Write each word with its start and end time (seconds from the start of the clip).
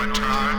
Fünfdimensional 0.00 0.08
neutral. 0.08 0.49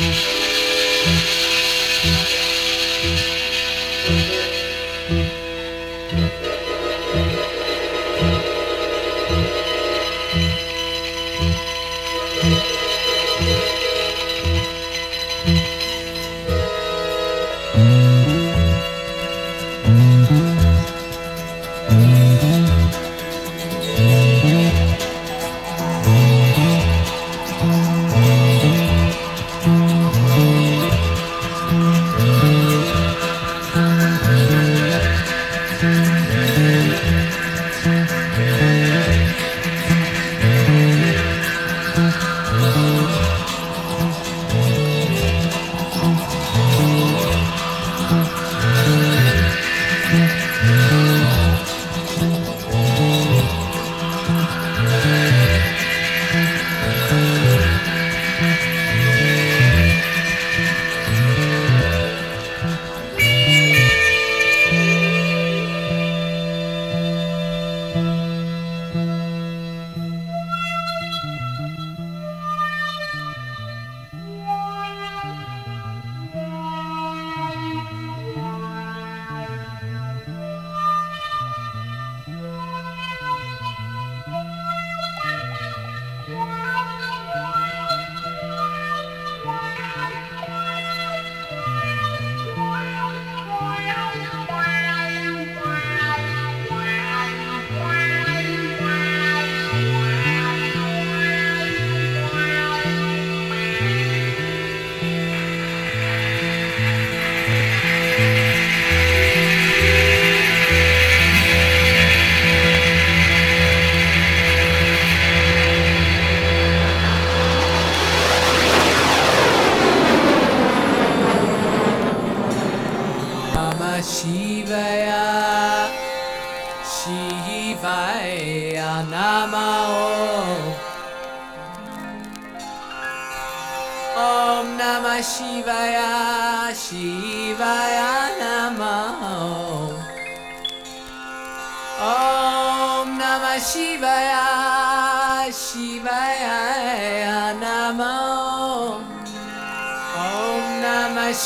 Música 0.00 1.37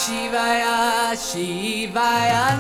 Namah 0.03 1.15
Shivaya 1.15 2.59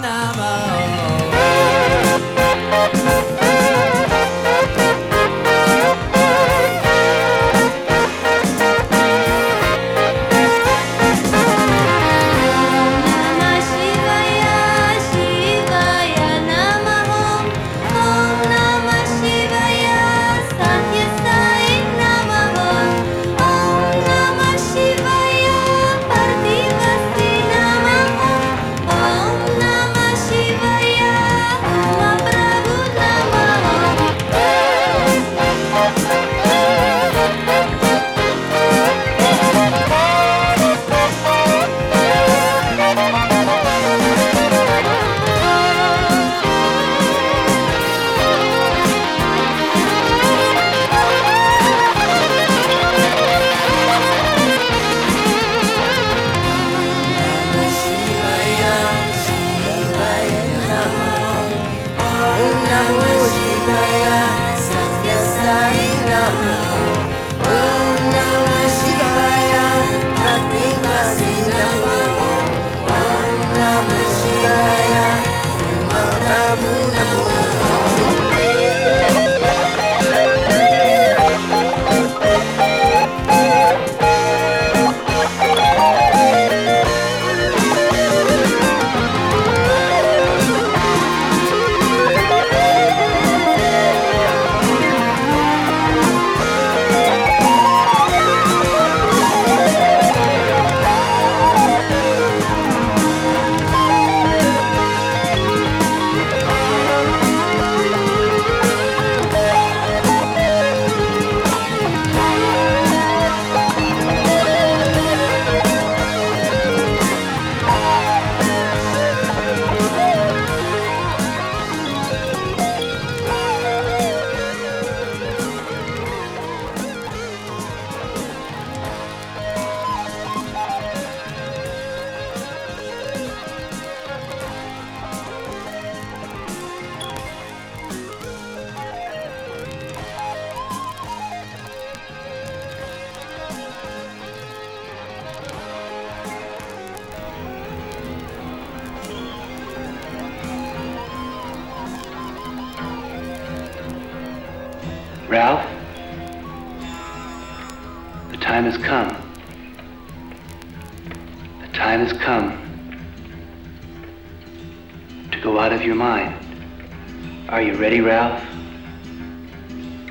ready, 167.92 168.00
Ralph? 168.00 168.42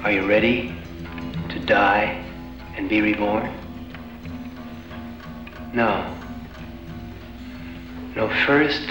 Are 0.04 0.12
you 0.12 0.28
ready 0.28 0.72
to 1.50 1.60
die 1.62 2.24
and 2.76 2.88
be 2.88 3.02
reborn? 3.02 3.52
No. 5.74 6.16
No, 8.16 8.30
first, 8.46 8.88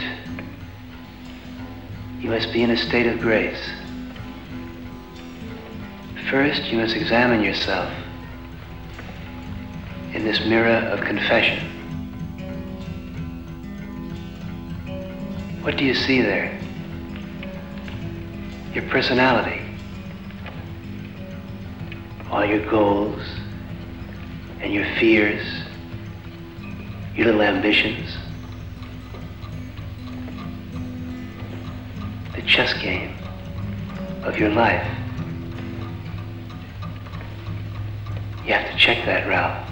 you 2.19 2.31
must 2.31 2.53
be 2.53 2.63
in 2.63 2.73
a 2.73 2.77
state 2.77 3.07
of 3.07 3.21
grace. 3.21 3.65
First, 6.29 6.65
you 6.65 6.79
must 6.79 6.97
examine 6.97 7.45
yourself 7.45 7.93
in 10.15 10.25
this 10.25 10.41
mirror 10.47 10.89
of 10.89 11.01
confession. 11.03 11.65
What 15.63 15.77
do 15.77 15.85
you 15.85 15.95
see 15.95 16.23
there? 16.23 16.60
Your 18.73 18.85
personality, 18.89 19.61
all 22.31 22.45
your 22.45 22.65
goals 22.71 23.21
and 24.61 24.73
your 24.73 24.85
fears, 25.01 25.45
your 27.17 27.27
little 27.27 27.43
ambitions, 27.43 28.17
the 32.35 32.43
chess 32.43 32.73
game 32.75 33.17
of 34.23 34.39
your 34.39 34.51
life. 34.51 34.87
You 38.45 38.53
have 38.53 38.71
to 38.71 38.77
check 38.79 39.05
that, 39.07 39.27
Ralph. 39.27 39.69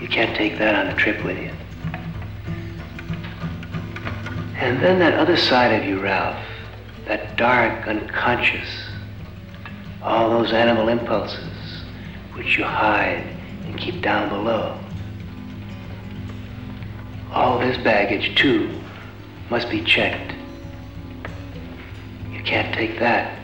You 0.00 0.08
can't 0.08 0.34
take 0.36 0.56
that 0.58 0.74
on 0.74 0.86
a 0.86 0.96
trip 0.96 1.22
with 1.22 1.38
you. 1.38 1.50
And 4.56 4.80
then 4.82 4.98
that 5.00 5.14
other 5.14 5.36
side 5.36 5.80
of 5.80 5.86
you, 5.86 6.00
Ralph, 6.00 6.47
dark, 7.38 7.86
unconscious, 7.86 8.68
all 10.02 10.28
those 10.28 10.52
animal 10.52 10.88
impulses 10.88 11.84
which 12.34 12.58
you 12.58 12.64
hide 12.64 13.24
and 13.64 13.78
keep 13.78 14.02
down 14.02 14.28
below. 14.28 14.76
All 17.32 17.60
this 17.60 17.76
baggage, 17.78 18.36
too, 18.36 18.68
must 19.50 19.70
be 19.70 19.82
checked. 19.84 20.34
You 22.32 22.42
can't 22.42 22.74
take 22.74 22.98
that 22.98 23.38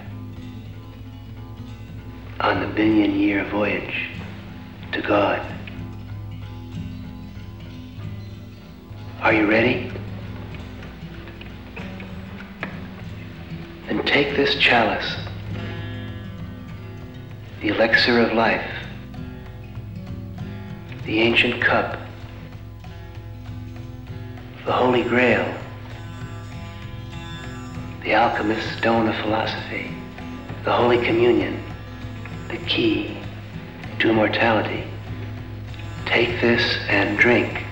on 2.41 2.61
the 2.61 2.75
billion 2.75 3.19
year 3.19 3.45
voyage 3.45 4.09
to 4.93 5.01
God. 5.03 5.41
Are 9.21 9.33
you 9.33 9.49
ready? 9.49 9.94
Then 13.87 14.03
take 14.05 14.37
this 14.37 14.55
chalice, 14.57 15.14
the 17.61 17.68
elixir 17.68 18.20
of 18.20 18.33
life, 18.33 18.70
the 21.05 21.20
ancient 21.20 21.61
cup, 21.61 21.99
the 24.64 24.73
holy 24.73 25.03
grail, 25.03 25.47
the 28.03 28.14
alchemist's 28.14 28.70
stone 28.79 29.09
of 29.09 29.16
philosophy, 29.16 29.94
the 30.64 30.73
holy 30.73 31.05
communion, 31.05 31.62
the 32.49 32.57
key 32.66 33.18
to 33.99 34.09
immortality. 34.09 34.85
Take 36.07 36.40
this 36.40 36.77
and 36.88 37.18
drink. 37.18 37.63